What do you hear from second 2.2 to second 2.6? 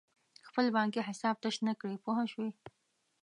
شوې!.